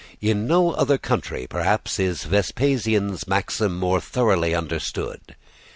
In 0.19 0.47
no 0.47 0.71
other 0.71 0.97
country, 0.97 1.45
perhaps, 1.47 1.99
is 1.99 2.23
Vespasian's 2.23 3.27
maxim 3.27 3.77
more 3.77 4.01
thoroughly 4.01 4.55
understood. 4.55 5.35